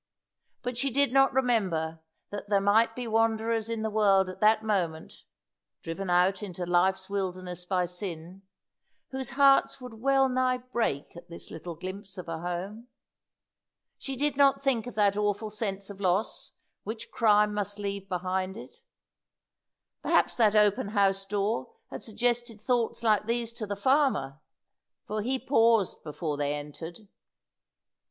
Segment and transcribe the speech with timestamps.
[0.63, 1.99] But she did not remember
[2.31, 5.25] that there might be wanderers in the world at that moment
[5.83, 8.41] driven out into life's wilderness by sin
[9.09, 12.87] whose hearts would well nigh break at this little glimpse of a home.
[13.99, 18.57] She did not think of that awful sense of loss which crime must leave behind
[18.57, 18.77] it.
[20.01, 24.39] Perhaps that open house door had suggested thoughts like these to the farmer,
[25.05, 27.07] for he paused before they entered.